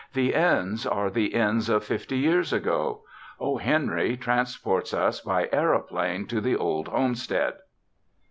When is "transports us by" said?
4.17-5.47